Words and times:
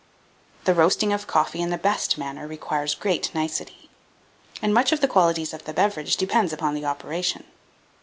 1804. 0.63 0.65
The 0.65 0.79
roasting 0.81 1.13
of 1.13 1.27
coffee 1.31 1.61
in 1.61 1.69
the 1.69 1.77
best 1.77 2.17
manner 2.17 2.47
requires 2.47 2.95
great 2.95 3.29
nicety, 3.35 3.87
and 4.59 4.73
much 4.73 4.91
of 4.91 4.99
the 4.99 5.07
qualities 5.07 5.53
of 5.53 5.65
the 5.65 5.73
beverage 5.73 6.17
depends 6.17 6.51
upon 6.51 6.73
the 6.73 6.85
operation. 6.85 7.43